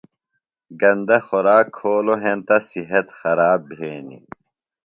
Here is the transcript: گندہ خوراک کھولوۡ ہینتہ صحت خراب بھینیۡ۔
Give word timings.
گندہ 0.81 1.17
خوراک 1.25 1.65
کھولوۡ 1.77 2.21
ہینتہ 2.23 2.57
صحت 2.69 3.07
خراب 3.19 3.59
بھینیۡ۔ 3.69 4.23